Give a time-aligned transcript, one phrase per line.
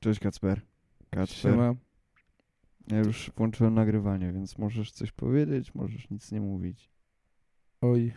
[0.00, 0.60] Cześć Kacper.
[1.10, 1.52] Kacper.
[1.52, 1.74] Siema.
[2.90, 6.90] Ja już włączyłem nagrywanie, więc możesz coś powiedzieć, możesz nic nie mówić.
[7.80, 8.12] Oj,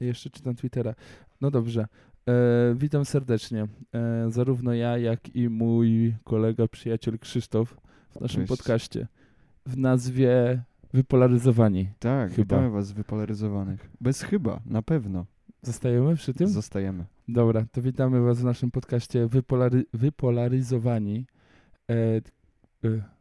[0.00, 0.94] jeszcze czytam Twittera.
[1.40, 1.86] No dobrze.
[2.28, 3.66] E, witam serdecznie.
[3.94, 7.76] E, zarówno ja, jak i mój kolega, przyjaciel Krzysztof
[8.10, 8.48] w naszym Cześć.
[8.48, 9.08] podcaście
[9.66, 10.62] w nazwie
[10.92, 11.88] Wypolaryzowani.
[11.98, 12.56] Tak, Chyba.
[12.56, 13.90] witamy was wypolaryzowanych.
[14.00, 15.26] Bez chyba, na pewno.
[15.62, 16.48] Zostajemy przy tym?
[16.48, 17.04] Zostajemy.
[17.28, 21.26] Dobra, to witamy was w naszym podcaście Wypolary Wypolaryzowani.
[21.90, 22.22] E, e,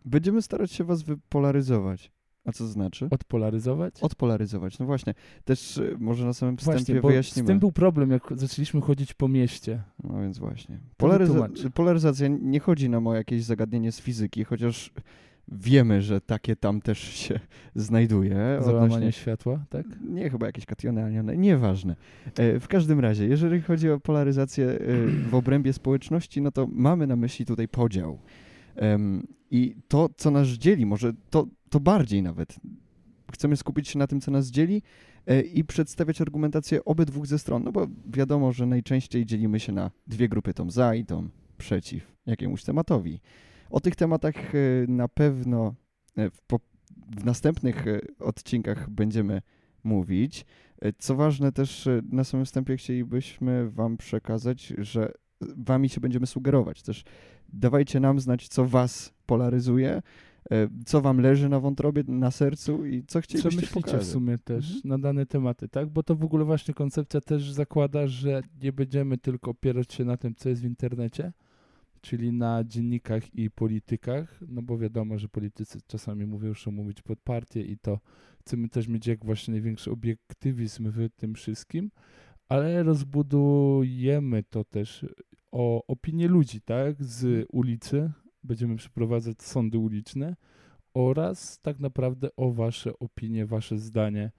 [0.06, 2.12] Będziemy starać się was wypolaryzować.
[2.46, 3.08] A co znaczy?
[3.12, 3.94] odpolaryzować?
[4.02, 4.80] Odpolaryzować.
[4.80, 5.14] No właśnie.
[5.44, 7.46] Też y, może na samym wstępie Właśnie, wyjaśnimy.
[7.46, 9.84] z tym był problem, jak zaczęliśmy chodzić po mieście.
[10.04, 10.80] No więc właśnie.
[10.98, 14.92] To Polaryza- polaryzacja nie chodzi nam o jakieś zagadnienie z fizyki, chociaż
[15.48, 17.40] wiemy, że takie tam też się
[17.76, 18.36] znajduje.
[18.62, 19.86] Załamanie odnośnie- światła, tak?
[20.10, 21.96] Nie, chyba jakieś kationy, aniony, nieważne.
[22.36, 24.78] E, w każdym razie, jeżeli chodzi o polaryzację e,
[25.30, 28.20] w obrębie społeczności, no to mamy na myśli tutaj podział.
[29.52, 32.56] I to, co nas dzieli, może to, to bardziej nawet.
[33.34, 34.82] Chcemy skupić się na tym, co nas dzieli
[35.28, 39.92] e, i przedstawiać argumentację obydwu ze stron, no bo wiadomo, że najczęściej dzielimy się na
[40.08, 43.20] dwie grupy, tą za i tą przeciw jakiemuś tematowi.
[43.74, 45.74] O tych tematach e, na pewno
[46.18, 46.38] e, w,
[47.18, 49.42] w następnych e, odcinkach będziemy
[49.84, 50.46] mówić.
[50.98, 56.82] Co ważne też na samym wstępie chcielibyśmy wam przekazać, że wami się będziemy sugerować.
[56.82, 57.04] Też
[57.54, 60.02] dawajcie nam znać, co was polaryzuje,
[60.86, 64.02] co wam leży na wątrobie, na sercu i co Co chcielibyście myślicie pokazać.
[64.08, 64.82] w sumie też Mhm.
[64.90, 65.90] na dane tematy, tak?
[65.90, 70.18] Bo to w ogóle właśnie koncepcja też zakłada, że nie będziemy tylko opierać się na
[70.18, 71.34] tym, co jest w internecie,
[72.04, 77.20] czyli na dziennikach i politykach, no bo wiadomo, że politycy czasami mówią, że mówić pod
[77.20, 78.00] partię i to
[78.40, 81.92] chcemy też mieć jak właśnie największy obiektywizm w tym wszystkim,
[82.50, 85.06] ale rozbudujemy to też
[85.52, 87.04] o opinię ludzi, tak?
[87.04, 88.12] Z ulicy,
[88.44, 90.36] będziemy przeprowadzać sądy uliczne,
[90.94, 94.32] oraz tak naprawdę o wasze opinie, wasze zdanie,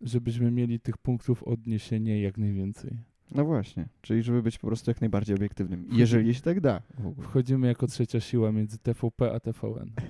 [0.00, 3.11] żebyśmy mieli tych punktów odniesienia jak najwięcej.
[3.30, 6.82] No właśnie, czyli żeby być po prostu jak najbardziej obiektywnym, jeżeli się tak da.
[7.20, 9.90] Wchodzimy jako trzecia siła między TVP a TVN.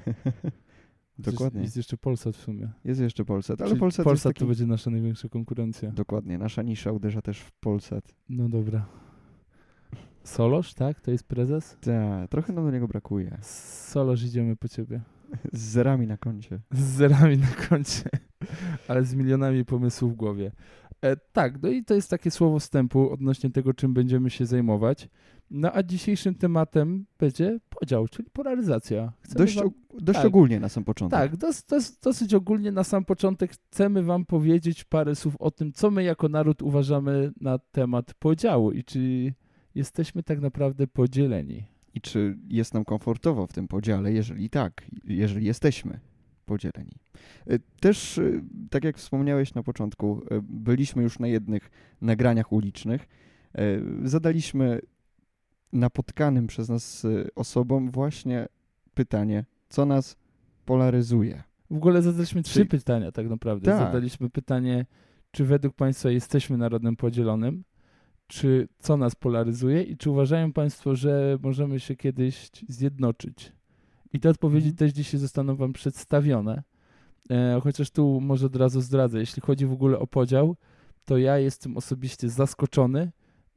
[1.19, 1.61] Dokładnie.
[1.61, 2.69] Jest, jest jeszcze Polsat w sumie.
[2.85, 4.47] Jest jeszcze Polsat, ale Czyli Polsat, Polsat jest to taki...
[4.47, 5.91] będzie nasza największa konkurencja.
[5.91, 8.15] Dokładnie, nasza nisza uderza też w Polsat.
[8.29, 8.87] No dobra.
[10.25, 11.01] Solosz, tak?
[11.01, 11.77] To jest prezes?
[11.81, 13.39] Tak, trochę nam do niego brakuje.
[13.41, 15.01] Solosz, idziemy po ciebie.
[15.53, 16.61] Z zerami na koncie.
[16.71, 18.11] Z zerami na koncie,
[18.89, 20.53] ale z milionami pomysłów w głowie.
[21.03, 25.09] E, tak, no i to jest takie słowo wstępu odnośnie tego, czym będziemy się zajmować.
[25.51, 29.13] No a dzisiejszym tematem będzie podział, czyli polaryzacja.
[29.21, 29.71] Chcemy Dość, wam,
[30.01, 30.27] dość tak.
[30.27, 31.19] ogólnie na sam początek.
[31.21, 35.73] tak, dos, dos, dosyć ogólnie na sam początek chcemy wam powiedzieć parę słów o tym,
[35.73, 39.35] co my jako naród uważamy na temat podziału i czy
[39.75, 41.65] jesteśmy tak naprawdę podzieleni.
[41.95, 46.01] I czy jest nam komfortowo w tym podziale, jeżeli tak, jeżeli jesteśmy
[46.47, 46.93] podzieleni.
[47.51, 51.71] Y, Też, y, tak jak wspomniałeś na początku, y, byliśmy już na jednych
[52.01, 53.09] nagraniach ulicznych.
[54.05, 54.81] Zadaliśmy
[55.73, 58.49] napotkanym przez nas osobom właśnie
[58.95, 60.17] pytanie, co nas
[60.65, 61.43] polaryzuje.
[61.71, 63.71] W ogóle zadaliśmy trzy Czyli- pytania tak naprawdę.
[63.71, 63.79] Tak.
[63.79, 64.87] Zadaliśmy pytanie,
[65.31, 67.65] czy według Państwa jesteśmy narodem podzielonym,
[68.27, 73.53] czy co nas polaryzuje i czy uważają Państwo, że możemy się kiedyś zjednoczyć.
[74.13, 74.77] I te odpowiedzi Mhm.
[74.77, 76.63] też dzisiaj zostaną Wam przedstawione.
[77.31, 80.57] E, chociaż tu może od razu zdradzę, jeśli chodzi w ogóle o podział,
[81.05, 83.13] to ja jestem osobiście zaskoczony,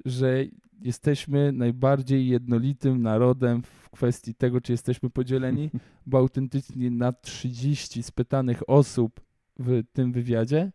[0.05, 0.45] że
[0.81, 5.69] jesteśmy najbardziej jednolitym narodem w kwestii tego, czy jesteśmy podzieleni,
[6.07, 9.21] bo autentycznie na 30 spytanych osób
[9.59, 10.71] w tym wywiadzie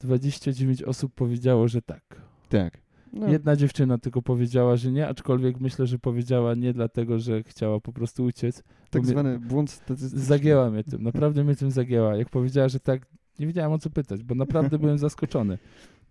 [0.00, 2.22] 29 osób powiedziało, że tak.
[2.48, 2.78] Tak.
[3.12, 7.80] No, Jedna dziewczyna tylko powiedziała, że nie, aczkolwiek myślę, że powiedziała nie dlatego, że chciała
[7.80, 8.62] po prostu uciec.
[8.90, 10.24] tak zwany błąd statystyczny.
[10.24, 12.16] Zagięła mnie tym, naprawdę mnie tym zagięła.
[12.16, 13.06] Jak powiedziała, że tak,
[13.38, 15.58] nie wiedziałem o co pytać, bo naprawdę byłem zaskoczony.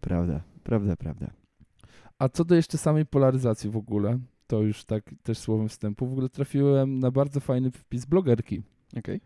[0.01, 1.31] Prawda, prawda, prawda.
[2.19, 6.11] A co do jeszcze samej polaryzacji w ogóle, to już tak też słowem wstępu, w
[6.11, 8.61] ogóle trafiłem na bardzo fajny wpis blogerki.
[8.97, 9.21] Okej.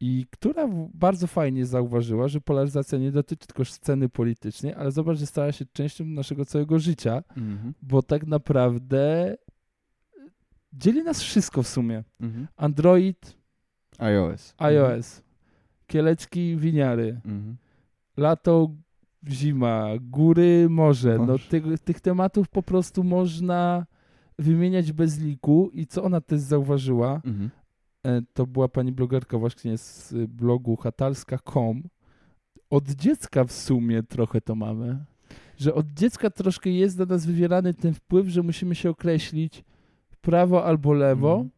[0.00, 5.26] I która bardzo fajnie zauważyła, że polaryzacja nie dotyczy tylko sceny politycznej, ale zobacz, że
[5.26, 7.74] stała się częścią naszego całego życia, Mhm.
[7.82, 9.34] bo tak naprawdę
[10.72, 12.04] dzieli nas wszystko w sumie.
[12.20, 12.46] Mhm.
[12.56, 13.36] Android,
[13.98, 14.54] iOS.
[14.58, 15.22] iOS,
[15.86, 17.56] kielecki, winiary, Mhm.
[18.16, 18.70] lato,
[19.28, 21.16] zima, góry, morze.
[21.18, 21.48] No, Morze.
[21.48, 23.86] tych, tych tematów po prostu można
[24.38, 27.50] wymieniać bez liku i co ona też zauważyła, Mhm.
[28.04, 31.82] E, to była pani blogerka właśnie z y, blogu hatalska.com.
[32.70, 35.04] Od dziecka w sumie trochę to mamy.
[35.56, 39.64] Że od dziecka troszkę jest na nas wywierany ten wpływ, że musimy się określić
[40.20, 41.32] prawo albo lewo.
[41.32, 41.50] Mhm.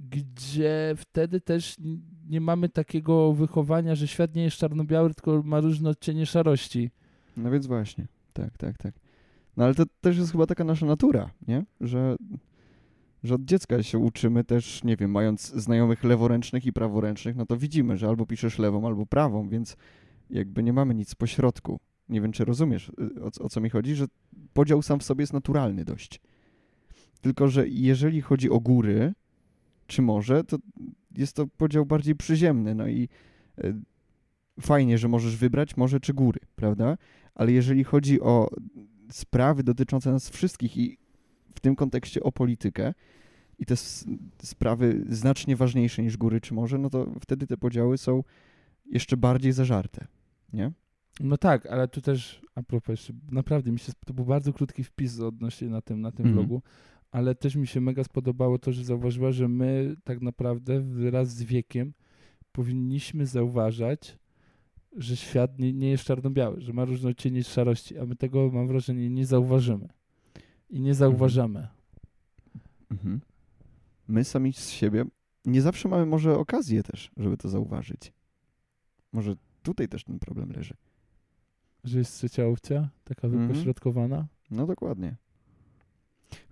[0.00, 1.76] gdzie wtedy też
[2.28, 6.90] nie mamy takiego wychowania, że świat nie jest czarno-biały, tylko ma różne odcienie szarości.
[7.36, 8.94] No więc właśnie, tak, tak, tak.
[9.56, 11.64] No ale to też jest chyba taka nasza natura, nie?
[11.80, 12.16] Że,
[13.26, 17.56] że od dziecka się uczymy też, nie wiem, mając znajomych leworęcznych i praworęcznych, no to
[17.56, 19.76] widzimy, że albo piszesz lewą, albo prawą, więc
[20.30, 21.80] jakby nie mamy nic pośrodku.
[22.08, 24.06] Nie wiem, czy rozumiesz, y, o, o co mi chodzi, że
[24.52, 26.20] podział sam w sobie jest naturalny dość.
[27.20, 29.14] Tylko, że jeżeli chodzi o góry,
[29.86, 30.56] czy morze, to
[31.16, 33.08] jest to podział bardziej przyziemny, no i
[33.64, 33.74] y,
[34.60, 36.96] fajnie, że możesz wybrać morze czy góry, prawda?
[37.34, 38.50] Ale jeżeli chodzi o
[39.10, 40.98] sprawy dotyczące nas wszystkich i
[41.54, 42.94] w tym kontekście o politykę
[43.58, 43.76] i te
[44.42, 48.22] sprawy znacznie ważniejsze niż góry czy morze, no to wtedy te podziały są
[48.86, 50.06] jeszcze bardziej zażarte,
[50.52, 50.72] nie?
[51.20, 55.20] No tak, ale tu też, a propos naprawdę mi się, to był bardzo krótki wpis
[55.20, 56.34] odnośnie na tym, na tym mm.
[56.34, 56.62] vlogu,
[57.10, 61.42] ale też mi się mega spodobało to, że zauważyła, że my tak naprawdę wraz z
[61.42, 61.92] wiekiem
[62.52, 64.18] powinniśmy zauważać,
[64.96, 68.68] że świat nie, nie jest czarno-biały, że ma różne cienie szarości, a my tego, mam
[68.68, 69.88] wrażenie, nie zauważymy.
[70.70, 71.68] I nie zauważamy.
[72.90, 73.20] Mhm.
[74.08, 75.04] My sami z siebie
[75.44, 78.12] nie zawsze mamy może okazję też, żeby to zauważyć.
[79.12, 80.74] Może tutaj też ten problem leży.
[81.84, 83.48] Że jest trzecia opcja, taka mhm.
[83.48, 84.26] wypośrodkowana?
[84.50, 85.16] No dokładnie.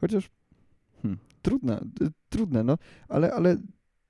[0.01, 0.31] Chociaż
[1.03, 1.81] hmm, trudne,
[2.29, 2.79] trudne, no,
[3.09, 3.57] ale, ale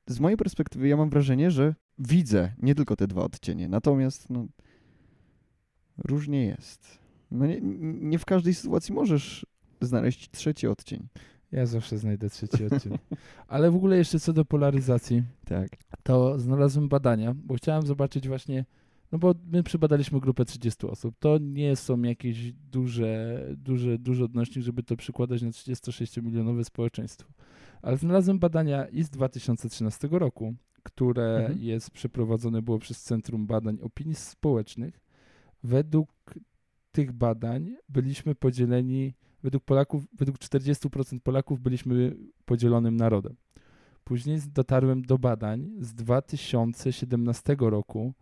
[0.06, 4.46] z mojej perspektywy ja mam wrażenie, że widzę nie tylko te dwa odcienie, natomiast no,
[5.98, 6.98] różnie jest.
[7.30, 7.60] No nie,
[8.00, 9.46] nie w każdej sytuacji możesz
[9.80, 11.08] znaleźć trzeci odcień.
[11.54, 12.98] Ja zawsze znajdę trzeci odcień.
[13.48, 15.68] Ale w ogóle jeszcze co do polaryzacji, tak.
[16.02, 18.64] to znalazłem badania, bo chciałem zobaczyć właśnie,
[19.12, 21.14] no bo my przybadaliśmy grupę 30 osób.
[21.18, 27.32] To nie są jakieś duże, duże, duże odnośnik, żeby to przykładać na 36-milionowe społeczeństwo.
[27.82, 31.60] Ale znalazłem badania i z 2013 roku, które mhm.
[31.60, 35.00] jest przeprowadzone było przez Centrum Badań Opinii Społecznych.
[35.62, 36.34] Według
[36.92, 43.36] tych badań byliśmy podzieleni, według Polaków, według 40% Polaków byliśmy podzielonym narodem.
[44.04, 48.12] Później dotarłem do badań z 2017 roku,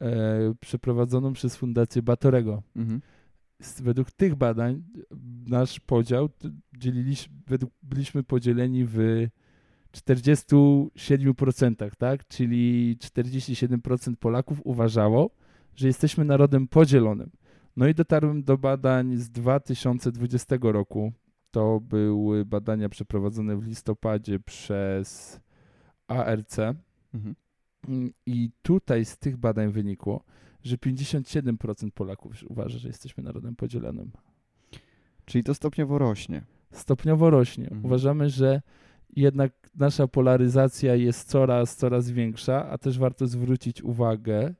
[0.00, 2.62] e, przeprowadzoną przez Fundację Batorego.
[2.76, 3.00] Mhm.
[3.80, 4.82] Według tych badań
[5.46, 6.28] nasz podział
[6.78, 9.26] dzieliliśmy, według, byliśmy podzieleni w
[9.92, 12.28] 47%, tak?
[12.28, 15.30] Czyli 47% Polaków uważało,
[15.76, 17.30] że jesteśmy narodem podzielonym.
[17.78, 21.12] No i dotarłem do badań z 2020 roku.
[21.50, 25.40] To były badania przeprowadzone w listopadzie przez
[26.08, 26.56] ARC.
[27.14, 27.34] Mhm.
[28.26, 30.24] I tutaj z tych badań wynikło,
[30.62, 34.10] że 57% Polaków uważa, że jesteśmy narodem podzielonym.
[35.24, 36.42] Czyli to stopniowo rośnie.
[36.72, 37.64] Stopniowo rośnie.
[37.64, 37.84] Mhm.
[37.84, 38.62] Uważamy, że
[39.16, 44.54] jednak nasza polaryzacja jest coraz, coraz większa, a też warto zwrócić uwagę,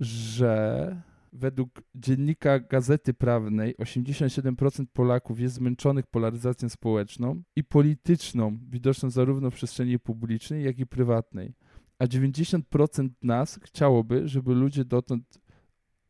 [0.00, 1.02] że
[1.32, 9.54] według dziennika Gazety Prawnej 87% Polaków jest zmęczonych polaryzacją społeczną i polityczną, widoczną zarówno w
[9.54, 11.54] przestrzeni publicznej, jak i prywatnej.
[11.98, 15.40] A 90% nas chciałoby, żeby ludzie dotąd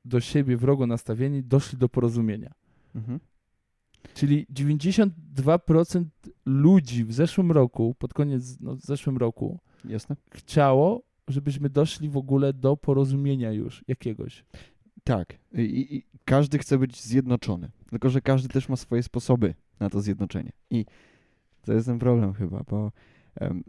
[0.05, 2.53] do siebie wrogo nastawieni doszli do porozumienia.
[2.95, 3.21] Mhm.
[4.15, 6.05] Czyli 92%
[6.47, 10.17] ludzi w zeszłym roku, pod koniec, no w zeszłym roku, Jasne.
[10.35, 14.45] chciało, żebyśmy doszli w ogóle do porozumienia już jakiegoś.
[15.09, 15.39] Tak.
[15.53, 17.71] I, I, każdy chce być zjednoczony.
[17.91, 20.53] Tylko, że każdy też ma swoje sposoby na to zjednoczenie.
[20.71, 20.85] I
[21.63, 22.93] to jest ten problem chyba, bo
[23.41, 23.65] um,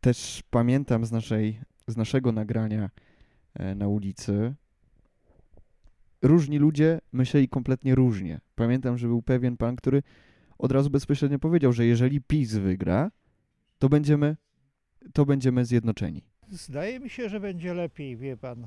[0.00, 2.90] też pamiętam z, naszej, z naszego nagrania
[3.54, 4.54] e, na ulicy,
[6.22, 8.40] różni ludzie myśleli kompletnie różnie.
[8.54, 10.02] Pamiętam, że był pewien pan, który
[10.58, 13.10] od razu bezpośrednio powiedział, że jeżeli PiS wygra,
[13.78, 14.36] to będziemy,
[15.12, 16.24] to będziemy zjednoczeni.
[16.50, 18.66] Zdaje mi się, że będzie lepiej, wie pan.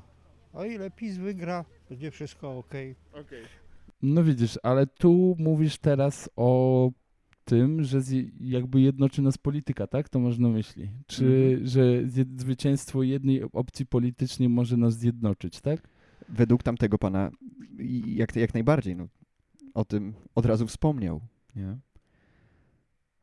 [0.57, 2.73] O ile PiS wygra, będzie wszystko ok.
[3.11, 3.41] okay.
[4.01, 6.91] No widzisz, ale tu mówisz teraz o
[7.45, 8.01] tym, że
[8.39, 10.09] jakby jednoczy nas polityka, tak?
[10.09, 10.89] To można myśli.
[11.07, 11.67] Czy, mhm.
[11.67, 11.83] że
[12.37, 15.87] zwycięstwo jednej opcji politycznej może nas zjednoczyć, tak?
[16.29, 17.31] według tamtego pana
[18.05, 19.07] jak, jak najbardziej, no,
[19.73, 21.21] o tym od razu wspomniał,
[21.55, 21.77] nie?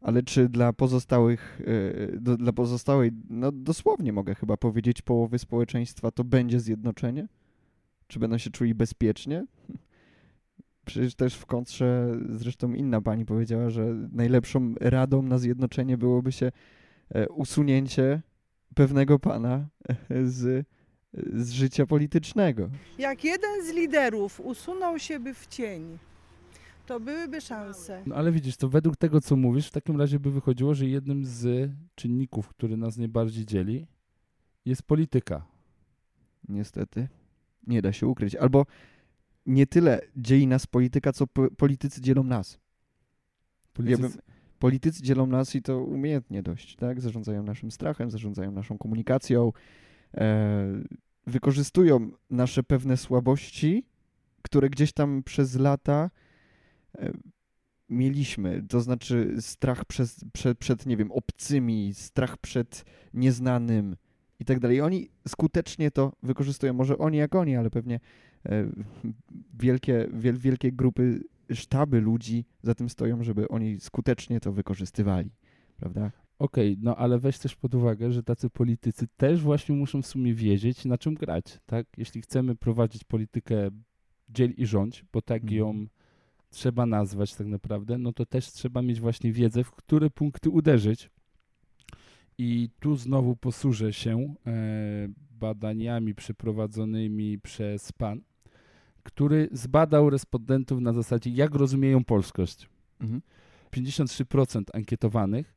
[0.05, 6.11] Ale czy dla pozostałych, yy, do, dla pozostałej, no dosłownie mogę chyba powiedzieć, połowy społeczeństwa
[6.11, 7.29] to będzie zjednoczenie?
[8.07, 9.47] Czy będą się czuli bezpiecznie?
[10.87, 16.53] Przecież też w kontrze, zresztą inna pani powiedziała, że najlepszą radą na zjednoczenie byłoby się
[17.11, 18.23] e, usunięcie
[18.75, 20.67] pewnego pana e, z
[21.33, 22.71] z życia politycznego.
[22.99, 25.99] Jak jeden z liderów usunął się by w cień,
[26.87, 28.03] to byłyby szanse.
[28.07, 31.27] No ale widzisz, to według tego, co mówisz, w takim razie by wychodziło, że jednym
[31.27, 33.87] z czynników, który nas najbardziej dzieli,
[34.65, 35.47] jest polityka.
[36.49, 37.09] Niestety.
[37.67, 38.35] Nie da się ukryć.
[38.37, 38.67] Albo
[39.47, 42.59] nie tyle dzieli nas polityka, co po politycy dzielą nas.
[43.73, 44.03] Politycy...
[44.03, 44.19] Ja bym-
[44.59, 47.01] Politycy dzielą nas i to umiejętnie dość, tak?
[47.01, 49.53] Zarządzają naszym strachem, zarządzają naszą komunikacją,
[50.15, 50.67] e,
[51.27, 53.87] wykorzystują nasze pewne słabości,
[54.43, 56.11] które gdzieś tam przez lata
[57.89, 58.63] mieliśmy.
[58.69, 62.85] To znaczy strach przez, przed, przed, nie wiem, obcymi, strach przed
[63.15, 63.97] nieznanym
[64.41, 64.81] i tak dalej.
[64.81, 66.73] Oni skutecznie to wykorzystują.
[66.73, 68.01] Może oni jak oni, ale pewnie
[68.47, 68.67] e,
[69.55, 71.21] wielkie, wiel, wielkie grupy,
[71.53, 75.31] sztaby ludzi za tym stoją, żeby oni skutecznie to wykorzystywali.
[75.77, 76.11] Prawda?
[76.39, 80.35] Okej, no ale weź też pod uwagę, że tacy politycy też właśnie muszą w sumie
[80.35, 81.87] wiedzieć, na czym grać, tak?
[81.97, 83.71] Jeśli chcemy prowadzić politykę
[84.29, 85.59] dziel i rządź, bo tak Mhm.
[85.59, 85.87] ją
[86.55, 91.11] trzeba nazwać tak naprawdę, no to też trzeba mieć właśnie wiedzę, w które punkty uderzyć.
[92.39, 98.21] I tu znowu posłużę się e, badaniami przeprowadzonymi przez PAN,
[99.03, 102.69] który zbadał respondentów na zasadzie, jak rozumieją polskość.
[103.01, 103.23] Mhm.
[103.73, 105.55] 53% ankietowanych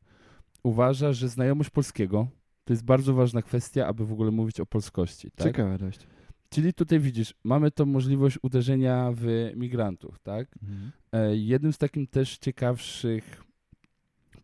[0.64, 2.28] uważa, że znajomość polskiego
[2.66, 5.32] to jest bardzo ważna kwestia, aby w ogóle mówić o polskości.
[5.32, 5.48] Tak?
[5.48, 6.08] Ciekawe dość.
[6.50, 10.48] Czyli tutaj widzisz, mamy tą możliwość uderzenia w migrantów, tak?
[10.64, 10.92] Mhm.
[11.12, 13.44] E, Jednym z takich też ciekawszych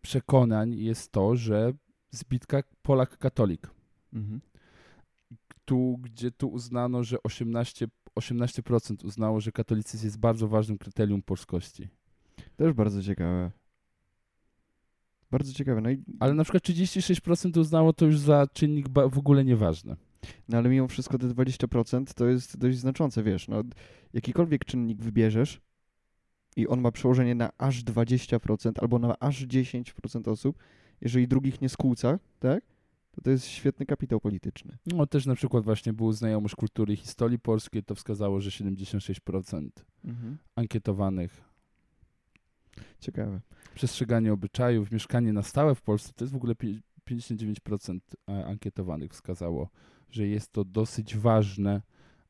[0.01, 1.74] przekonań jest to, że
[2.12, 3.69] zbitka Polak-katolik.
[4.13, 4.41] Mhm.
[5.65, 11.88] Tu, gdzie tu uznano, że 18, 18% uznało, że katolicyzm jest bardzo ważnym kryterium polskości.
[12.55, 13.51] Też bardzo ciekawe.
[15.31, 15.81] Bardzo ciekawe.
[15.81, 19.95] No, i, Ale na przykład 36% uznało to już za czynnik w ogóle nieważny.
[20.49, 23.47] No ale mimo wszystko te 20% to jest dość znaczące, wiesz.
[23.47, 23.63] No,
[24.13, 25.61] jakikolwiek czynnik wybierzesz
[26.55, 30.57] i on ma przełożenie na aż 20% albo na aż 10% osób,
[31.01, 32.63] jeżeli drugich nie skłóca, tak?
[33.11, 34.77] To to jest świetny kapitał polityczny.
[34.85, 39.69] No też na przykład właśnie było znajomość kultury i historii polskiej, to wskazało, że 76%
[40.55, 41.41] ankietowanych
[42.99, 43.41] Ciekawe.
[43.75, 49.11] przestrzeganie obyczajów, mieszkanie na stałe w Polsce, to jest w ogóle pi- 59% a- ankietowanych
[49.11, 49.69] wskazało,
[50.13, 51.82] że jest to dosyć ważne,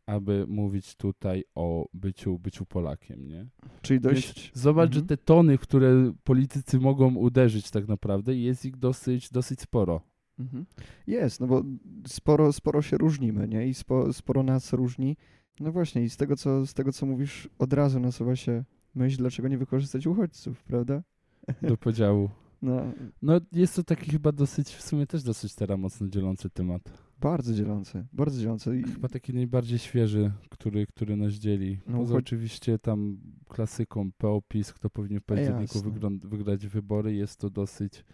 [0.06, 3.48] aby mówić tutaj o byciu, byciu Polakiem, nie?
[3.82, 4.52] Czyli Więc dość...
[4.54, 5.02] Zobacz, Mhm.
[5.04, 10.02] że te tony, które politycy mogą uderzyć tak naprawdę, jest ich dosyć, dosyć sporo.
[10.40, 10.66] Mhm.
[11.08, 11.64] Jest, no bo
[12.08, 13.68] sporo, sporo się różnimy, nie?
[13.68, 15.18] I spo, sporo nas różni.
[15.60, 18.64] No właśnie, i z tego, co, z tego, co mówisz, od razu nasuwa się
[18.96, 21.04] myśl, dlaczego nie wykorzystać uchodźców, prawda?
[21.62, 22.30] do podziału.
[22.62, 22.82] No,
[23.22, 26.82] No jest to taki chyba dosyć, w sumie też dosyć teraz mocno dzielący temat.
[27.24, 28.78] Bardzo dzielące, bardzo dzielące.
[28.78, 31.80] I, Chyba taki najbardziej świeży, który, który nas dzieli.
[31.88, 33.18] No, Poza choć- oczywiście tam
[33.50, 38.06] klasyką PO-PiS, kto powinien w październiku wygrą- wygrać wybory, jest to dosyć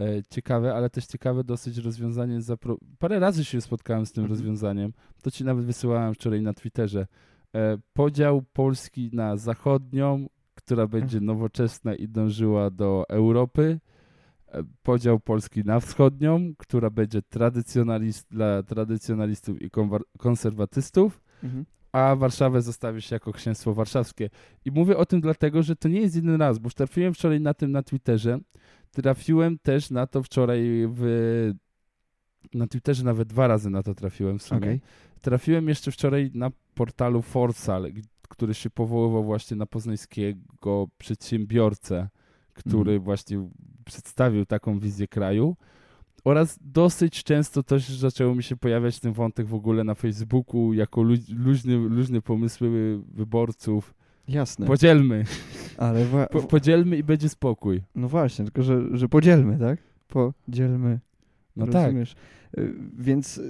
[0.00, 2.40] e, ciekawe, ale też ciekawe dosyć rozwiązanie.
[2.40, 4.38] Zapro- Parę razy się spotkałem z tym Mhm.
[4.38, 7.06] rozwiązaniem, to ci nawet wysyłałem wczoraj na Twitterze.
[7.54, 13.80] E, podział Polski na zachodnią, która będzie nowoczesna i dążyła do Europy.
[14.52, 19.70] E, Podział Polski na wschodnią, która będzie tradycjonalist, dla tradycjonalistów i
[20.18, 21.64] konserwatystów, mhm.
[21.92, 24.30] a Warszawę zostawi się jako księstwo warszawskie.
[24.64, 27.54] I mówię o tym dlatego, że to nie jest jeden raz, bo trafiłem wczoraj na
[27.54, 28.38] tym na Twitterze.
[28.90, 31.52] Trafiłem też na to wczoraj w.
[32.54, 34.60] Na Twitterze nawet dwa razy na to trafiłem w sumie.
[34.60, 34.80] Okej.
[35.20, 37.92] Trafiłem jeszcze wczoraj na portalu Forsal,
[38.28, 42.08] który się powoływał właśnie na poznańskiego przedsiębiorcę,
[42.52, 43.02] który Mhm.
[43.02, 43.48] właśnie
[43.88, 45.56] przedstawił taką wizję kraju.
[46.24, 51.02] Oraz dosyć często też zaczęło mi się pojawiać ten wątek w ogóle na Facebooku jako
[51.02, 53.94] lu- luźny, luźne pomysły wyborców.
[54.28, 55.24] Jasne, Podzielmy,
[55.78, 57.82] ale wa- po, podzielmy i będzie spokój.
[57.94, 59.78] no właśnie, tylko że, że podzielmy, tak?
[60.08, 61.00] Podzielmy,
[61.56, 61.74] No tak.
[61.74, 62.14] rozumiesz?
[62.58, 63.40] Y, Więc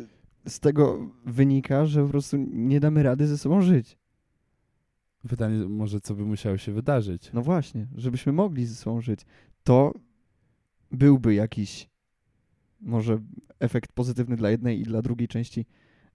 [0.48, 3.98] z tego wynika, że po prostu nie damy rady ze sobą żyć.
[5.28, 7.30] Pytanie może, co by musiało się wydarzyć.
[7.32, 9.20] No właśnie, żebyśmy mogli ze sobą żyć.
[9.64, 9.92] To
[10.90, 11.88] byłby jakiś
[12.80, 13.18] może
[13.60, 15.66] efekt pozytywny dla jednej i dla drugiej części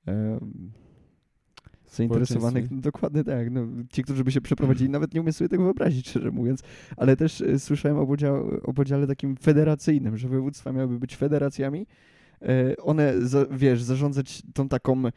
[0.07, 0.39] e,
[1.95, 2.79] zainteresowanych.
[2.79, 3.51] Dokładnie tak.
[3.51, 6.63] No, ci, którzy by się przeprowadzili, nawet nie umiem sobie tego wyobrazić, szczerze mówiąc.
[6.97, 11.87] Ale też e, słyszałem o podziale, o podziale takim federacyjnym, że województwa miałyby być federacjami.
[12.41, 15.11] E, one, za, wiesz, zarządzać tą taką e,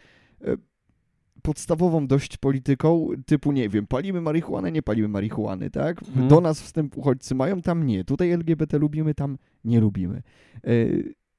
[1.47, 6.03] podstawową dość polityką, typu, nie wiem, palimy marihuanę, nie palimy marihuany, tak?
[6.03, 6.29] Mhm.
[6.29, 8.05] Do nas wstęp uchodźcy mają, tam nie.
[8.05, 10.23] Tutaj LGBT lubimy, tam nie lubimy.
[10.65, 10.71] E,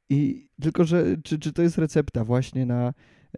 [0.09, 2.93] I tylko, że czy, czy to jest recepta właśnie na,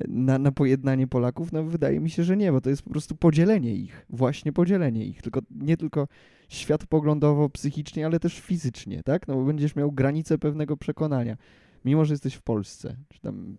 [0.08, 1.52] na, na pojednanie Polaków?
[1.52, 5.06] No wydaje mi się, że nie, bo to jest po prostu podzielenie ich, właśnie podzielenie
[5.06, 6.08] ich, tylko nie tylko
[6.50, 9.28] światopoglądowo, psychicznie, ale też fizycznie, tak?
[9.28, 11.38] No bo będziesz miał granicę pewnego przekonania,
[11.86, 13.58] mimo że jesteś w Polsce, czy tam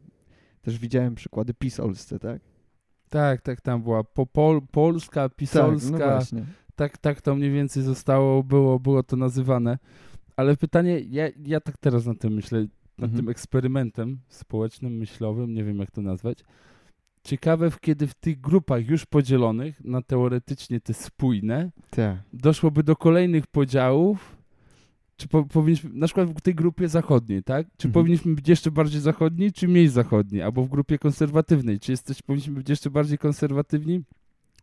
[0.62, 2.49] też widziałem przykłady pisolsce, tak?
[3.10, 6.40] Tak, tak, tam była po, pol, polska, pisolska, Tak, no
[6.76, 9.78] tak, tak to mniej więcej zostało, było, było to nazywane.
[10.36, 12.58] Ale pytanie, ja, ja tak teraz na tym myślę,
[12.98, 13.16] nad Mhm.
[13.16, 16.44] tym eksperymentem społecznym, myślowym, nie wiem jak to nazwać.
[17.24, 22.18] Ciekawe, kiedy w tych grupach już podzielonych na teoretycznie te spójne, Tak.
[22.32, 24.36] doszłoby do kolejnych podziałów,
[25.20, 27.66] czy po, powinniśmy, na przykład w tej grupie zachodniej, tak?
[27.76, 27.92] Czy Mhm.
[27.92, 30.40] powinniśmy być jeszcze bardziej zachodni, czy mniej zachodni?
[30.42, 34.00] Albo w grupie konserwatywnej, czy jesteś, powinniśmy być jeszcze bardziej konserwatywni,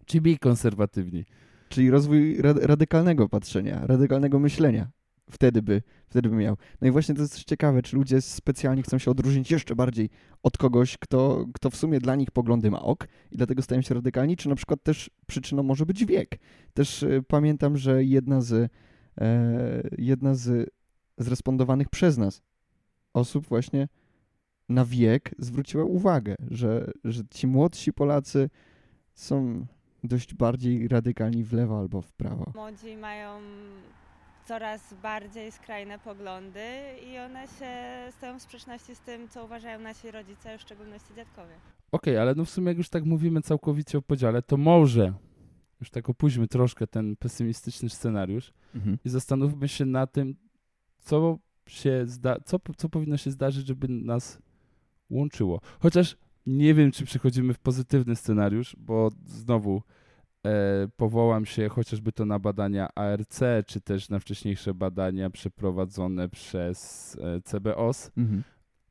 [0.06, 1.26] czy mniej konserwatywni?
[1.70, 4.88] Czyli rozwój rad- radykalnego patrzenia, radykalnego myślenia.
[5.32, 6.58] Wtedy by, wtedy by miał.
[6.82, 10.10] No i właśnie to jest coś ciekawe, czy ludzie specjalnie chcą się odróżnić jeszcze bardziej
[10.44, 13.96] od kogoś, kto, kto w sumie dla nich poglądy ma ok i dlatego stają się
[13.96, 16.40] radykalni, czy na przykład też przyczyną może być wiek.
[16.74, 18.72] Też e, pamiętam, że jedna z,
[19.98, 20.70] jedna z
[21.18, 22.42] zrespondowanych przez nas
[23.14, 23.88] osób właśnie
[24.70, 28.50] na wiek zwróciła uwagę, że, że ci młodsi Polacy
[29.14, 29.66] są
[30.04, 32.52] dość bardziej radykalni w lewo albo w prawo.
[32.56, 33.40] Młodzi mają
[34.46, 36.60] coraz bardziej skrajne poglądy
[37.12, 37.72] i one się
[38.18, 41.54] stoją w sprzeczności z tym, co uważają nasi rodzice, w szczególności dziadkowie.
[41.92, 45.14] Okej, ale no w sumie jak już tak mówimy całkowicie o podziale, to może
[45.80, 48.98] już tak opuśćmy troszkę ten pesymistyczny scenariusz Mhm.
[49.06, 50.36] i zastanówmy się na tym,
[51.00, 54.40] co się zda, co, co powinno się zdarzyć, żeby nas
[55.10, 55.62] łączyło.
[55.80, 59.82] Chociaż nie wiem, czy przechodzimy w pozytywny scenariusz, bo znowu
[60.46, 67.18] e, powołam się chociażby to na badania ARC, czy też na wcześniejsze badania przeprowadzone przez
[67.22, 68.12] e, CBOS.
[68.18, 68.44] Mhm.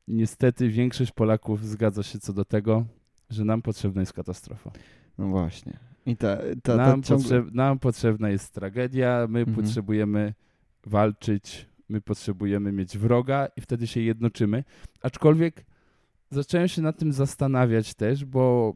[0.07, 2.85] Niestety większość Polaków zgadza się co do tego,
[3.29, 4.71] że nam potrzebna jest katastrofa.
[5.17, 5.79] No właśnie.
[6.07, 7.29] I ta, ta, nam, ta ciągle...
[7.41, 9.55] potrzeb- nam potrzebna jest tragedia, my Mhm.
[9.57, 10.33] potrzebujemy
[10.85, 14.63] walczyć, my potrzebujemy mieć wroga i wtedy się jednoczymy.
[15.01, 15.65] Aczkolwiek
[16.31, 18.75] zacząłem się nad tym zastanawiać też, bo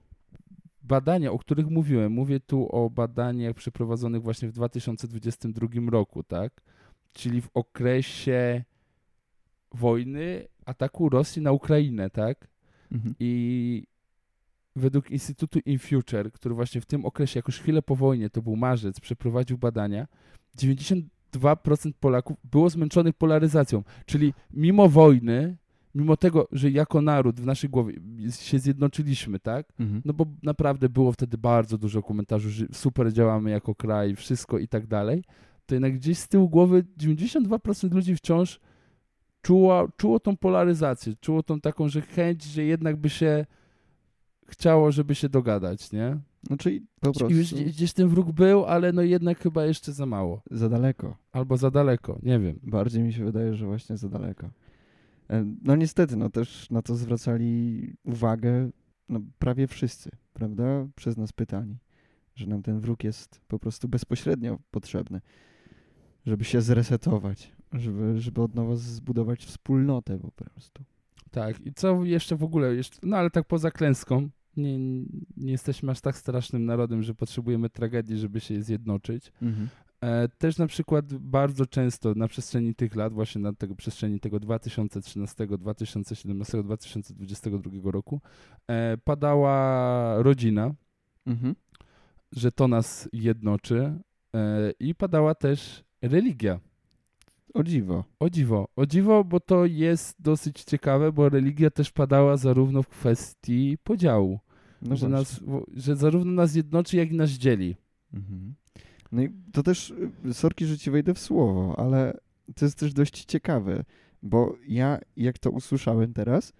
[0.83, 6.61] badania, o których mówiłem, mówię tu o badaniach przeprowadzonych właśnie w 2022 roku, tak?
[7.13, 8.63] Czyli w okresie
[9.73, 12.47] wojny, ataku Rosji na Ukrainę, tak?
[12.91, 13.15] Mhm.
[13.19, 13.83] I
[14.75, 18.55] według Instytutu In Future, który właśnie w tym okresie, jakoś chwilę po wojnie, to był
[18.55, 20.07] marzec, przeprowadził badania,
[20.57, 21.03] 92%
[21.99, 23.83] Polaków było zmęczonych polaryzacją.
[24.05, 25.57] Czyli mimo wojny,
[25.95, 27.93] mimo tego, że jako naród w naszej głowie
[28.39, 29.73] się zjednoczyliśmy, tak?
[29.79, 30.01] Mhm.
[30.05, 34.67] No bo naprawdę było wtedy bardzo dużo komentarzy, że super działamy jako kraj, wszystko i
[34.67, 35.23] tak dalej.
[35.65, 38.59] To jednak gdzieś z tyłu głowy 92% ludzi wciąż
[39.41, 43.45] czuło, czuło tą polaryzację, czuło tą taką, że chęć, że jednak by się
[44.51, 46.17] chciało, żeby się dogadać, nie?
[46.49, 49.93] No czyli po prostu Już gdzieś, gdzieś ten wróg był, ale no jednak chyba jeszcze
[49.93, 50.41] za mało.
[50.51, 51.17] za daleko.
[51.31, 52.59] Albo za daleko, nie wiem.
[52.63, 54.49] Bardziej mi się wydaje, że właśnie za daleko.
[55.29, 58.69] E, No niestety, no też na to zwracali uwagę
[59.09, 60.87] no, prawie wszyscy, prawda?
[60.95, 61.77] Przez nas pytani,
[62.35, 65.21] że nam ten wróg jest po prostu bezpośrednio potrzebny,
[66.25, 70.83] żeby się zresetować, żeby, żeby od nowa zbudować wspólnotę po prostu.
[71.31, 74.79] Tak, i co jeszcze w ogóle, jeszcze, no ale tak poza klęską, nie,
[75.37, 79.31] nie jesteśmy aż tak strasznym narodem, że potrzebujemy tragedii, żeby się zjednoczyć.
[80.01, 84.39] E, też na przykład bardzo często na przestrzeni tych lat, właśnie na tego przestrzeni tego
[84.39, 88.21] 2013, 2017, 2022 roku,
[88.67, 90.73] e, padała rodzina,
[91.25, 91.55] Mhm.
[92.31, 93.99] że to nas jednoczy
[94.35, 96.59] e, i padała też religia.
[97.53, 98.03] O dziwo.
[98.19, 102.87] O dziwo, o dziwo, bo to jest dosyć ciekawe, bo religia też padała zarówno w
[102.87, 104.39] kwestii podziału,
[104.81, 105.39] No że, nas,
[105.73, 107.75] że zarówno nas jednoczy, jak i nas dzieli.
[108.13, 108.53] Mhm.
[109.11, 109.93] No i to też,
[110.25, 112.17] y, sorki, że ci wejdę w słowo, ale
[112.55, 113.83] to jest też dość ciekawe,
[114.23, 116.53] bo ja, jak to usłyszałem teraz,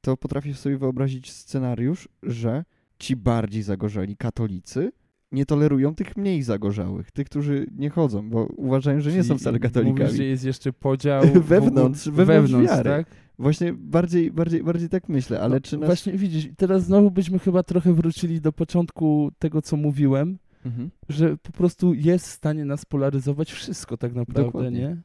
[0.00, 2.64] to potrafię sobie wyobrazić scenariusz, że
[2.98, 4.92] ci bardziej zagorzali katolicy
[5.32, 9.38] nie tolerują tych mniej zagorzałych, tych, którzy nie chodzą, bo uważają, że nie są Czyli
[9.40, 10.16] wcale Mówisz, katolikami.
[10.16, 12.90] że jest jeszcze podział Wewnątrz- ogóle- wewnątrz wewnątrz wiary.
[12.90, 13.06] tak?
[13.38, 15.86] Właśnie bardziej, bardziej, bardziej tak myślę, ale No, czy nas...
[15.86, 20.90] Właśnie widzisz, teraz znowu byśmy chyba trochę wrócili do początku tego, co mówiłem, Mhm.
[21.08, 24.78] że po prostu jest w stanie nas polaryzować wszystko tak naprawdę, Dokładnie.
[24.80, 24.96] nie?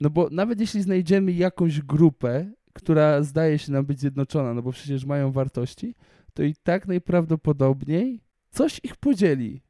[0.00, 4.72] No bo nawet jeśli znajdziemy jakąś grupę, która zdaje się nam być zjednoczona, no bo
[4.72, 5.94] przecież mają wartości,
[6.34, 8.20] to i tak najprawdopodobniej
[8.54, 9.62] coś ich podzieli.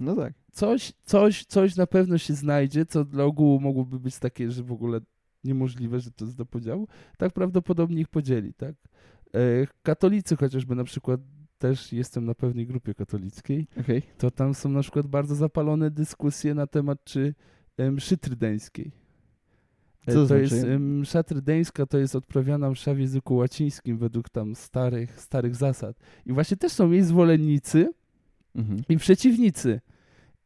[0.00, 0.34] No tak.
[0.52, 4.72] Coś, coś, coś na pewno się znajdzie, co dla ogółu mogłoby być takie, że w
[4.72, 5.00] ogóle
[5.44, 8.74] niemożliwe, że to jest do podziału, tak prawdopodobnie ich podzieli, tak?
[9.34, 11.20] E, katolicy chociażby na przykład,
[11.58, 14.02] też jestem na pewnej grupie katolickiej, Okej.
[14.18, 17.34] to tam są na przykład bardzo zapalone dyskusje na temat, czy
[17.76, 18.92] e, mszy trydeńskiej.
[20.06, 20.42] E, Co to znaczy?
[20.42, 25.96] jest msza trydeńska, to jest odprawiana msza w języku łacińskim według tam starych, starych zasad.
[26.26, 27.88] I właśnie też są jej zwolennicy
[28.54, 28.82] Mhm.
[28.88, 29.80] i przeciwnicy.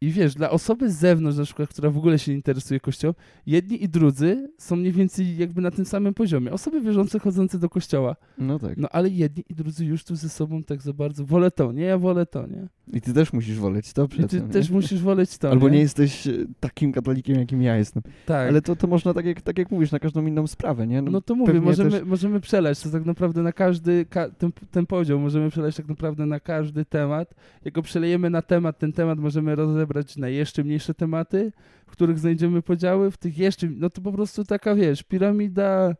[0.00, 3.14] I wiesz, dla osoby z zewnątrz, na przykład, która w ogóle się nie interesuje kościołem,
[3.46, 6.52] jedni i drudzy są mniej więcej jakby na tym samym poziomie.
[6.52, 8.16] Osoby wierzące chodzące do kościoła.
[8.38, 8.76] No tak.
[8.76, 11.82] No ale jedni i drudzy już tu ze sobą tak za bardzo wolę to, nie?
[11.84, 12.68] Ja wolę to, nie?
[12.92, 14.74] I ty też musisz woleć to I przed ty też nie?
[14.76, 18.02] musisz woleć to, Albo nie jesteś e, takim katolikiem, jakim ja jestem.
[18.26, 18.48] Tak.
[18.48, 21.02] Ale to, to można, tak jak, tak jak mówisz, na każdą inną sprawę, nie?
[21.02, 24.86] No to mówię, możemy, też- możemy przeleć to tak naprawdę na każdy, ka, ten, ten
[24.86, 27.34] podział możemy przeleć tak naprawdę na każdy temat.
[27.64, 29.85] Jak go przelejemy na temat, ten temat możemy rozebrać
[30.16, 31.52] na jeszcze mniejsze tematy,
[31.86, 35.94] w których znajdziemy podziały, w tych jeszcze, no to po prostu taka, wiesz, piramida,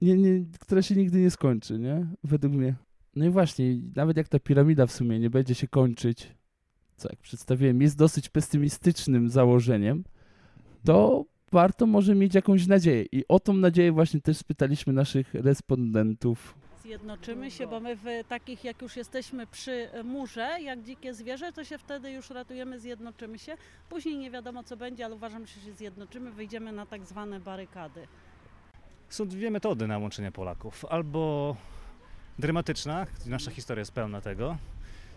[0.00, 2.06] nie, nie, która się nigdy nie skończy, nie?
[2.24, 2.74] Według mnie.
[3.16, 6.34] No i właśnie, nawet jak ta piramida w sumie nie będzie się kończyć,
[6.96, 10.04] co jak przedstawiłem, jest dosyć pesymistycznym założeniem,
[10.84, 13.04] to warto może mieć jakąś nadzieję.
[13.12, 16.58] I o tą nadzieję właśnie też spytaliśmy naszych respondentów.
[16.88, 21.64] Zjednoczymy się, bo my w takich, jak już jesteśmy przy murze, jak dzikie zwierzę, to
[21.64, 23.56] się wtedy już ratujemy, zjednoczymy się.
[23.88, 28.08] Później nie wiadomo co będzie, ale uważam, że się zjednoczymy, wyjdziemy na tak zwane barykady.
[29.08, 30.84] Są dwie metody na łączenie Polaków.
[30.84, 31.56] Albo
[32.38, 34.56] dramatyczna, nasza historia jest pełna tego,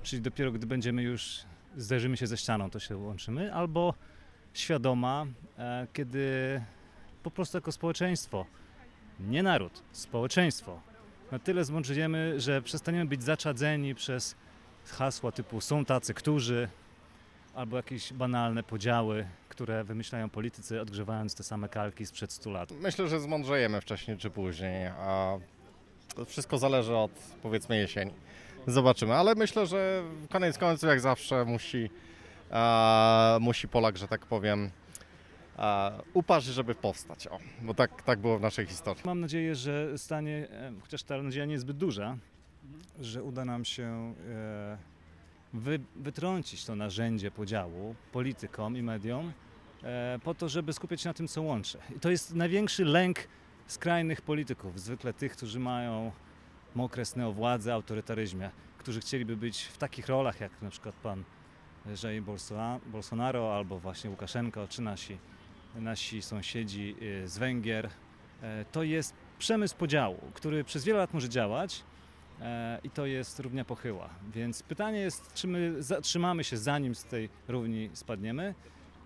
[0.03, 1.39] czyli dopiero gdy będziemy już,
[1.77, 3.93] zderzymy się ze ścianą, to się łączymy, albo
[4.53, 5.25] świadoma,
[5.57, 6.62] e, kiedy
[7.23, 8.45] po prostu jako społeczeństwo,
[9.19, 10.90] nie naród, społeczeństwo,
[11.32, 14.36] na tyle zmądrzejemy, że przestaniemy być zaczadzeni przez
[14.86, 16.67] hasła typu są tacy, którzy,
[17.56, 22.72] albo jakieś banalne podziały, które wymyślają politycy, odgrzewając te same kalki sprzed 100 lat.
[22.72, 25.38] Myślę, że zmądrzejemy wcześniej czy później, a
[26.15, 28.12] to wszystko zależy od powiedzmy jesieni.
[28.67, 31.89] Zobaczymy, ale myślę, że koniec końców jak zawsze musi,
[32.52, 34.72] a, musi Polak, że tak powiem,
[36.13, 37.27] upaść, żeby powstać.
[37.27, 39.03] O, bo tak, tak było w naszej historii.
[39.05, 42.17] Mam nadzieję, że stanie, e, chociaż ta nadzieja nie jest zbyt duża,
[42.99, 44.77] że uda nam się e,
[45.53, 49.31] wy, wytrącić to narzędzie podziału politykom i mediom
[49.83, 51.77] e, po to, żeby skupiać się na tym, co łączy.
[51.95, 53.27] I to jest największy lęk
[53.67, 56.11] skrajnych polityków, zwykle tych, którzy mają
[56.75, 61.23] mokre sny o władzy, autorytaryzmie, którzy chcieliby być w takich rolach, jak na przykład pan
[62.03, 62.23] Jair
[62.85, 65.17] Bolsonaro albo właśnie Łukaszenko, czy nasi,
[65.75, 67.89] nasi sąsiedzi y, z Węgier.
[68.43, 71.84] E, To jest przemysł podziału, który przez wiele lat może działać
[72.41, 74.10] e, i to jest równia pochyła.
[74.34, 78.55] Więc pytanie jest, czy my zatrzymamy się zanim z tej równi spadniemy,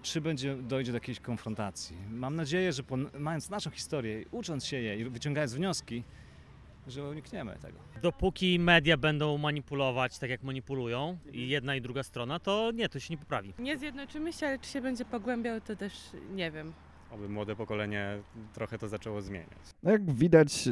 [0.01, 1.97] czy będzie, dojdzie do jakiejś konfrontacji.
[2.09, 2.83] Mam nadzieję, że
[3.19, 6.03] mając naszą historię, ucząc się jej i wyciągając wnioski,
[6.87, 7.77] że unikniemy tego.
[8.01, 12.99] Dopóki media będą manipulować tak jak manipulują i jedna i druga strona, to nie, to
[12.99, 13.53] się nie poprawi.
[13.59, 15.93] Nie zjednoczymy się, ale czy się będzie pogłębiał, to też
[16.35, 16.73] nie wiem.
[17.11, 18.17] Oby młode pokolenie
[18.53, 19.59] trochę to zaczęło zmieniać.
[19.83, 20.69] No jak widać,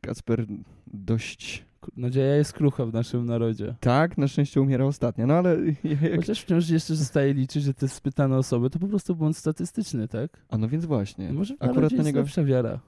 [0.00, 0.46] Kacper
[0.86, 1.64] dość...
[1.96, 3.74] Nadzieja jest krucha w naszym narodzie.
[3.80, 5.56] Tak, na szczęście umiera ostatnia, no ale...
[5.84, 6.16] Jak...
[6.16, 10.30] Chociaż wciąż jeszcze zostaje liczyć, że te spytane osoby to po prostu błąd statystyczny, tak?
[10.48, 11.32] A no więc właśnie.
[11.32, 12.20] Może w Akurat na niego...
[12.20, 12.80] lepsza wiara.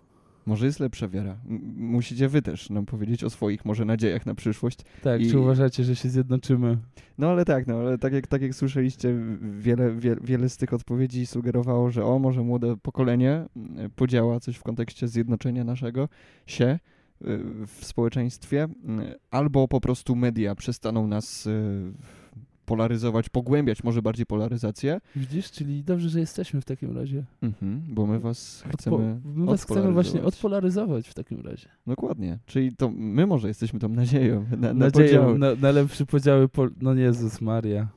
[0.46, 1.36] Może jest lepsza wiara.
[1.48, 4.78] M- Musicie wy też nam powiedzieć o swoich może nadziejach na przyszłość.
[5.02, 6.78] Tak, I- czy uważacie, że się zjednoczymy?
[7.18, 9.14] No ale tak, no ale tak jak, tak jak słyszeliście,
[9.58, 13.46] wiele, wiele, wiele z tych odpowiedzi sugerowało, że o, może młode pokolenie
[13.96, 16.08] podziała coś w kontekście zjednoczenia naszego
[16.46, 16.78] się y,
[17.66, 18.68] w społeczeństwie,
[19.30, 21.92] albo po prostu media przestaną nas y,
[22.66, 27.24] polaryzować, pogłębiać może bardziej polaryzację, Widzisz, czyli dobrze, że jesteśmy w takim razie.
[27.42, 31.08] mhm, bo my was Odpo- chcemy my was chcemy właśnie odpolaryzować.
[31.08, 31.68] w takim razie.
[31.86, 35.38] Dokładnie, czyli to my może jesteśmy tą nadzieją na, na Nadzieję podziały.
[35.38, 36.48] na, na lepsze podziały.
[36.48, 36.66] Po...
[36.80, 37.88] No Jezus Maria.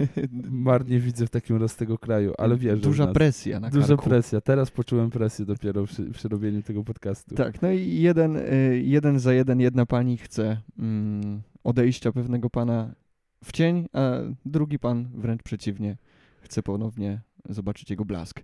[0.50, 3.14] Marnie widzę w takim raz tego kraju, ale wierzę Duża w nas.
[3.14, 4.08] presja na Duża karku.
[4.08, 4.40] presja.
[4.40, 7.34] Teraz poczułem presję dopiero przy, przy robieniu tego podcastu.
[7.34, 12.94] Tak, no i jeden, y, jeden za jeden jedna pani chce mm, odejścia pewnego pana
[13.44, 14.10] w cień, a
[14.46, 15.96] drugi pan wręcz przeciwnie
[16.40, 18.40] chce ponownie zobaczyć jego blask.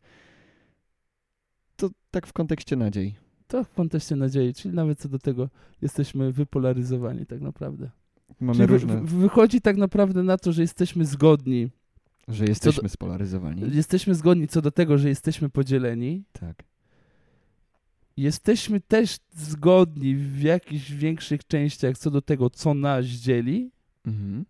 [1.77, 3.15] To tak w kontekście nadziei.
[3.49, 5.49] To w kontekście nadziei, czyli nawet co do tego
[5.83, 7.91] jesteśmy wypolaryzowani tak naprawdę.
[8.41, 11.71] Mamy czyli różne, wy- wychodzi tak naprawdę na to, że jesteśmy zgodni.
[12.29, 13.63] że jesteśmy spolaryzowani.
[13.77, 16.25] Jesteśmy zgodni co do tego, że jesteśmy podzieleni.
[16.33, 16.63] Tak.
[18.17, 23.71] Jesteśmy też zgodni w jakichś większych częściach co do tego, co nas dzieli.
[24.07, 24.45] Mhm.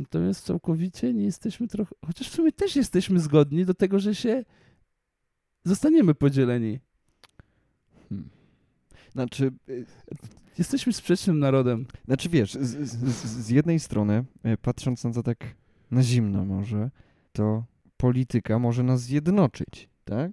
[0.00, 1.94] Natomiast całkowicie nie jesteśmy trochę.
[2.06, 4.44] Chociaż w sumie też jesteśmy zgodni do tego, że się
[5.64, 6.78] zostaniemy podzieleni.
[8.08, 8.28] Hmm.
[9.12, 9.86] Znaczy, y,
[10.58, 11.86] Jesteśmy sprzecznym narodem.
[12.04, 15.54] Znaczy wiesz, z, z, z- jednej strony, e, patrząc na to tak
[15.90, 16.90] na zimno może,
[17.32, 17.64] to
[17.96, 20.32] polityka może nas zjednoczyć, tak?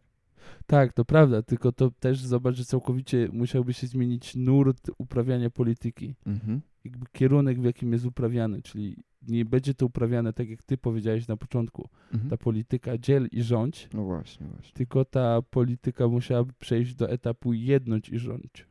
[0.66, 6.16] Tak, to prawda, tylko to też zobacz, że całkowicie musiałby się zmienić nurt uprawiania polityki.
[6.26, 6.62] Mhm.
[6.84, 11.28] Jakby kierunek, w jakim jest uprawiany, czyli nie będzie to uprawiane tak, jak ty powiedziałeś
[11.28, 11.90] na początku.
[12.14, 12.30] Mhm.
[12.30, 14.74] Ta polityka dziel i rządź, No właśnie, właśnie.
[14.74, 18.66] tylko ta polityka musiałaby przejść do etapu jednąć i rządź.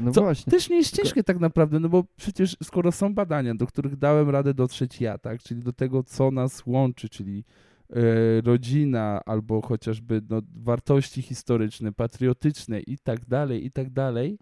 [0.00, 0.50] No Co właśnie.
[0.50, 3.96] Też nie jest Tylko- ciężkie tak naprawdę, no bo przecież skoro są badania, do których
[3.96, 7.44] dałem radę dotrzeć ja, tak, czyli do tego, co nas łączy, czyli
[7.90, 14.38] e, rodzina albo chociażby no, wartości historyczne, patriotyczne i tak dalej, i tak dalej,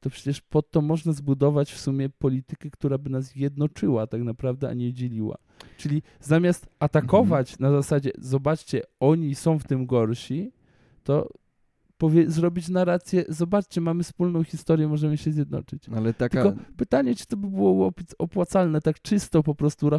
[0.00, 4.68] to przecież pod to można zbudować w sumie politykę, która by nas jednoczyła tak naprawdę,
[4.68, 5.38] a nie dzieliła.
[5.76, 10.52] Czyli zamiast atakować na zasadzie, zobaczcie, oni są w tym gorsi,
[11.04, 11.28] to
[12.00, 15.88] powie, zrobić narrację, zobaczcie, mamy wspólną historię, możemy się zjednoczyć.
[15.96, 19.90] Ale taka Tylko pytanie, czy to by było op- opłacalne tak czysto po prostu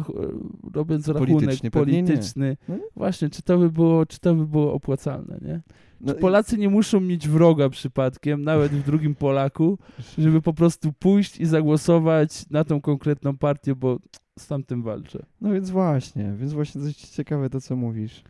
[0.74, 2.56] robiąc rachunek Politycznie polityczny.
[2.68, 2.78] No.
[2.96, 5.62] Właśnie, czy to by było, czy to by było opłacalne, nie?
[6.00, 9.78] no, Czy Polacy nie muszą mieć wroga przypadkiem, nawet w drugim Polaku,
[10.18, 13.98] żeby po prostu pójść i zagłosować na tą konkretną partię, bo
[14.38, 15.26] z tamtym walczę.
[15.40, 18.22] No więc właśnie, więc właśnie dość ciekawe to, co mówisz.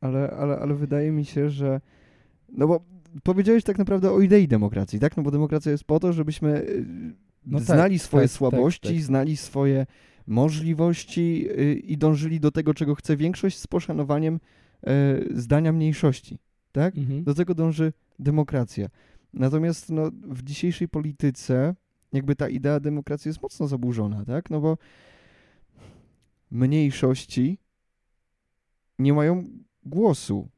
[0.00, 1.80] Ale, ale, ale wydaje mi się, że.
[2.48, 5.16] No bo powiedziałeś tak naprawdę o idei demokracji, tak?
[5.16, 6.84] No bo demokracja jest po to, żebyśmy y,
[7.46, 9.02] No tak, znali swoje tak, tak, słabości, tak.
[9.02, 9.86] znali swoje
[10.26, 16.38] możliwości y, i dążyli do tego, czego chce większość z poszanowaniem y, zdania mniejszości,
[16.72, 16.98] tak?
[16.98, 17.24] Mhm.
[17.24, 18.88] Do tego dąży demokracja.
[19.32, 21.74] Natomiast no, w dzisiejszej polityce
[22.12, 24.50] jakby ta idea demokracji jest mocno zaburzona, tak?
[24.50, 24.78] No bo
[26.50, 27.58] mniejszości
[28.98, 29.44] nie mają
[29.82, 30.48] głosu.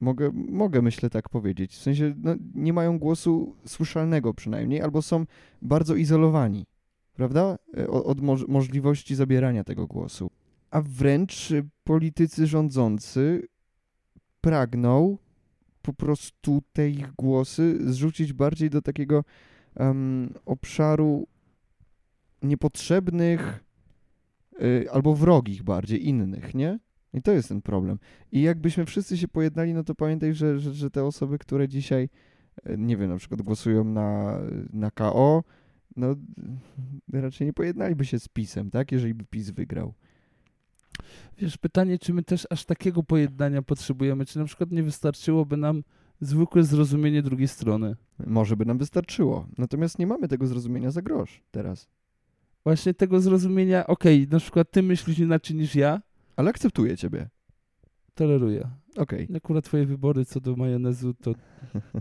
[0.00, 1.74] Mogę, mogę myślę tak powiedzieć.
[1.74, 5.24] W sensie no, nie mają głosu słyszalnego przynajmniej, albo są
[5.62, 6.66] bardzo izolowani,
[7.14, 7.58] prawda?
[7.78, 10.30] E, Od moż- możliwości zabierania tego głosu.
[10.70, 13.48] A wręcz y, politycy rządzący
[14.40, 15.18] pragną
[15.82, 19.24] po prostu te ich głosy zrzucić bardziej do takiego
[19.74, 21.26] em, obszaru
[22.42, 23.64] niepotrzebnych
[24.62, 26.78] y, albo wrogich bardziej, innych, nie?
[27.16, 27.98] I to jest ten problem.
[28.32, 32.08] I jakbyśmy wszyscy się pojednali, no to pamiętaj, że, że, że te osoby, które dzisiaj,
[32.64, 34.38] e, nie wiem, na przykład głosują na,
[34.72, 35.44] na KO,
[35.96, 36.16] no
[37.12, 38.92] raczej nie pojednaliby się z PiSem, tak?
[38.92, 39.94] Jeżeli by PiS wygrał.
[41.38, 45.82] Wiesz, pytanie, czy my też aż takiego pojednania potrzebujemy, czy na przykład nie wystarczyłoby nam
[46.20, 47.96] zwykłe zrozumienie drugiej strony.
[48.26, 49.46] Może by nam wystarczyło.
[49.58, 51.88] Natomiast nie mamy tego zrozumienia za grosz teraz.
[52.64, 56.02] Właśnie tego zrozumienia, okej, na przykład ty myślisz inaczej niż ja,
[56.36, 57.28] Ale akceptuję ciebie.
[58.14, 58.68] toleruję.
[58.96, 59.28] Okej.
[59.36, 61.34] Akurat twoje wybory co do majonezu to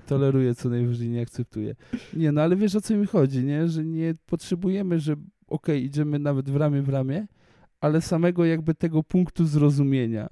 [0.07, 1.75] toleruję, co najwyżej nie akceptuję.
[2.13, 3.67] Nie, no ale wiesz o co mi chodzi, nie?
[3.67, 5.15] Że nie potrzebujemy, że
[5.47, 7.27] okej, idziemy nawet w ramię w ramię,
[7.81, 10.27] ale samego jakby tego punktu zrozumienia,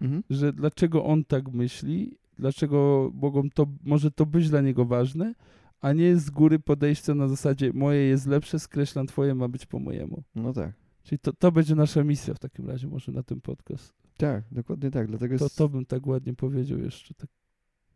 [0.00, 0.22] Mhm.
[0.30, 5.34] że dlaczego on tak myśli, dlaczego mogą to, może to być dla niego ważne,
[5.80, 9.78] a nie z góry podejście na zasadzie moje jest lepsze, skreślam twoje, ma być po
[9.78, 10.22] mojemu.
[10.34, 10.72] No tak.
[11.06, 13.94] Czyli to, to będzie nasza misja w takim razie, może na tym podcast.
[14.16, 15.06] Tak, dokładnie tak.
[15.08, 17.30] Dlatego To, jest to bym tak ładnie powiedział jeszcze, tak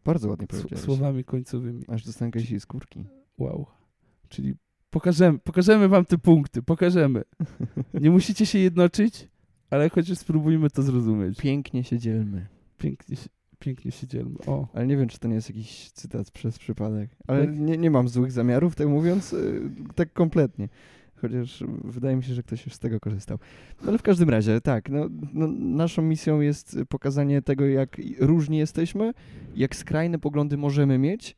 [0.04, 0.84] bardzo ładnie powiedziałeś.
[0.84, 1.84] słowami końcowymi.
[1.88, 3.04] Aż dostanę kiedyś skórki.
[3.38, 3.66] Wow.
[4.28, 4.54] Czyli
[4.90, 7.22] pokażemy, pokażemy wam te punkty, pokażemy.
[8.00, 9.28] Nie musicie się jednoczyć,
[9.70, 11.38] ale chociaż spróbujmy to zrozumieć.
[11.40, 12.46] Pięknie się dzielmy.
[12.78, 14.38] Pięknie, się- pięknie się dzielmy.
[14.46, 17.10] O, Ale nie wiem, czy to nie jest jakiś cytat przez przypadek.
[17.26, 17.58] Ale Tak?
[17.58, 20.68] nie, nie mam złych zamiarów, tak mówiąc, y, tak kompletnie.
[21.20, 23.38] Chociaż wydaje mi się, że ktoś już z tego korzystał.
[23.87, 29.12] Ale w każdym razie, tak, no, no, naszą misją jest pokazanie tego, jak różni jesteśmy,
[29.56, 31.37] jak skrajne poglądy możemy mieć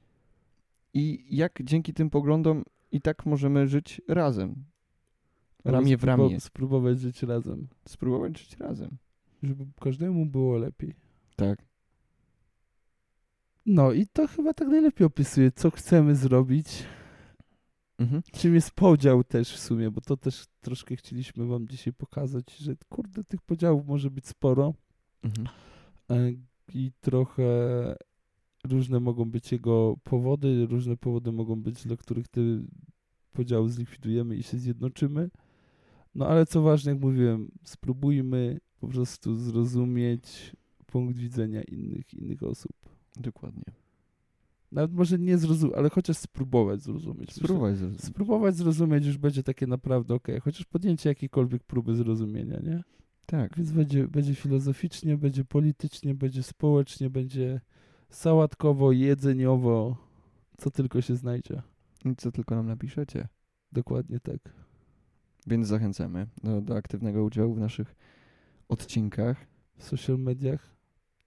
[0.95, 4.65] i jak dzięki tym poglądom i tak możemy żyć razem.
[5.65, 6.41] Ramię w ramię.
[6.41, 8.91] Spróbować żyć razem, Spróbować żyć razem.
[9.43, 10.95] żeby każdemu było lepiej.
[11.37, 11.63] Tak.
[13.67, 16.85] No i to chyba tak najlepiej opisuje, co chcemy zrobić.
[17.99, 18.23] Mhm.
[18.33, 22.77] Czym jest podział też w sumie, bo to też troszkę chcieliśmy wam dzisiaj pokazać, że
[22.89, 24.75] kurde, tych podziałów może być sporo.
[25.23, 25.49] Mhm.
[26.11, 26.33] E,
[26.75, 27.45] i trochę
[28.65, 32.41] różne mogą być jego powody, różne powody mogą być, dla których te
[33.33, 35.31] podziały zlikwidujemy i się zjednoczymy.
[36.15, 42.73] No ale co ważne, jak mówiłem, spróbujmy po prostu zrozumieć punkt widzenia innych, innych osób.
[43.17, 43.82] Dokładnie.
[44.73, 47.33] Nawet może nie zrozumieć, ale chociaż spróbować zrozumieć.
[47.33, 48.05] Spróbować zrozumieć.
[48.05, 52.83] Spróbować zrozumieć już będzie takie naprawdę okej, chociaż podjęcie jakiejkolwiek próby zrozumienia, nie?
[53.27, 53.57] Tak.
[53.57, 57.61] Więc będzie, będzie filozoficznie, będzie politycznie, będzie społecznie, będzie
[58.11, 59.97] sałatkowo, jedzeniowo,
[60.57, 61.63] co tylko się znajdzie.
[62.05, 63.29] Nic, co tylko nam napiszecie.
[63.73, 64.39] Dokładnie tak.
[65.47, 67.95] Więc zachęcamy do, do aktywnego udziału w naszych
[68.69, 69.47] odcinkach.
[69.77, 70.77] W social mediach,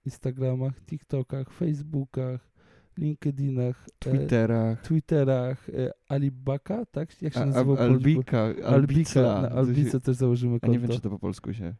[0.04, 2.55] Instagramach, TikTokach, Facebookach,
[2.98, 4.82] LinkedInach, e, Twitterach.
[4.82, 7.22] Twitterach, e, Alibaka, tak?
[7.22, 7.78] Jak się A- a- nazywa?
[7.78, 9.42] Albika, Albika, Albica.
[9.42, 10.72] na Albice też założymy A konto.
[10.72, 11.74] nie wiem, czy to po polsku się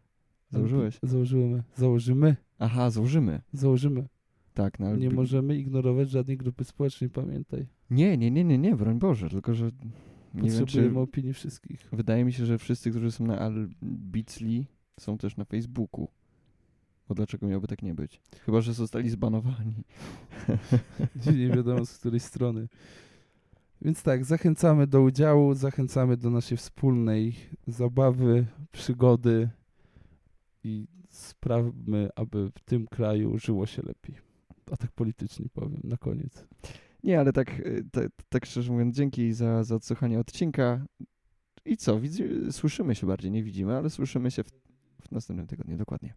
[0.50, 0.98] założyłeś.
[1.02, 1.62] Założymy.
[1.74, 2.36] Założymy.
[2.58, 3.40] Aha, założymy.
[3.52, 4.08] Założymy.
[4.54, 7.66] Tak, na Nie możemy ignorować żadnej grupy społecznej, pamiętaj.
[7.90, 9.70] Nie, nie, nie, nie, nie, broń Boże, tylko że
[10.34, 10.60] nie wiem, czy...
[10.60, 11.88] Potrzebujemy opinii wszystkich.
[11.92, 14.66] Wydaje mi się, że wszyscy, którzy są na Albicli
[15.00, 16.08] są też na Facebooku.
[17.08, 18.20] Bo dlaczego miałoby tak nie być?
[18.44, 19.74] Chyba, że zostali zbanowani.
[21.36, 22.68] Nie wiadomo z której strony.
[23.82, 27.34] Więc tak, zachęcamy do udziału, zachęcamy do naszej wspólnej
[27.66, 29.48] zabawy, przygody
[30.64, 34.16] i sprawmy, aby w tym kraju żyło się lepiej.
[34.72, 36.46] A tak politycznie powiem na koniec.
[37.04, 40.86] Nie, ale tak, tak, tak szczerze mówiąc, dzięki za, za odsłuchanie odcinka.
[41.64, 42.00] I co?
[42.00, 44.50] Widzi, słyszymy się bardziej, nie widzimy, ale słyszymy się w,
[45.08, 46.14] w następnym tygodniu, dokładnie.